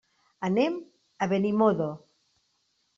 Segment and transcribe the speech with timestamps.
[0.47, 0.79] Anem
[1.25, 1.93] a Benimodo.